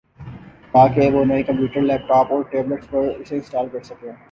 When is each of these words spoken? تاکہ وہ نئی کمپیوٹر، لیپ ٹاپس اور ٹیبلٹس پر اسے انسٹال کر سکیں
تاکہ 0.73 1.09
وہ 1.13 1.23
نئی 1.25 1.43
کمپیوٹر، 1.43 1.81
لیپ 1.89 2.07
ٹاپس 2.07 2.31
اور 2.31 2.43
ٹیبلٹس 2.51 2.89
پر 2.89 3.03
اسے 3.19 3.35
انسٹال 3.35 3.67
کر 3.71 3.81
سکیں 3.83 4.11